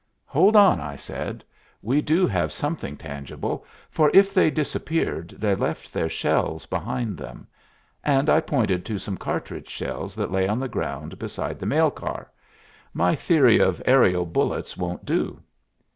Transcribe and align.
"Hold 0.25 0.55
on," 0.55 0.79
I 0.81 0.95
said. 0.95 1.43
"We 1.83 2.01
do 2.01 2.25
have 2.25 2.51
something 2.51 2.97
tangible, 2.97 3.63
for 3.91 4.09
if 4.15 4.33
they 4.33 4.49
disappeared 4.49 5.35
they 5.37 5.53
left 5.53 5.93
their 5.93 6.09
shells 6.09 6.65
behind 6.65 7.17
them." 7.19 7.45
And 8.03 8.27
I 8.27 8.39
pointed 8.41 8.83
to 8.85 8.97
some 8.97 9.15
cartridge 9.15 9.69
shells 9.69 10.15
that 10.15 10.31
lay 10.31 10.47
on 10.47 10.59
the 10.59 10.67
ground 10.67 11.19
beside 11.19 11.59
the 11.59 11.67
mail 11.67 11.91
car. 11.91 12.31
"My 12.95 13.13
theory 13.13 13.59
of 13.59 13.79
aerial 13.85 14.25
bullets 14.25 14.75
won't 14.75 15.05
do." 15.05 15.39